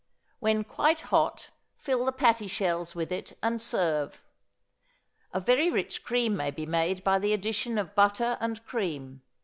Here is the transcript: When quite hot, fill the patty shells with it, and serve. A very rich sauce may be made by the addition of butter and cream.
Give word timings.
When 0.39 0.63
quite 0.63 1.01
hot, 1.01 1.51
fill 1.75 2.05
the 2.05 2.11
patty 2.11 2.47
shells 2.47 2.95
with 2.95 3.11
it, 3.11 3.37
and 3.43 3.61
serve. 3.61 4.23
A 5.31 5.39
very 5.39 5.69
rich 5.69 6.01
sauce 6.03 6.29
may 6.31 6.49
be 6.49 6.65
made 6.65 7.03
by 7.03 7.19
the 7.19 7.33
addition 7.33 7.77
of 7.77 7.93
butter 7.93 8.35
and 8.41 8.65
cream. 8.65 9.21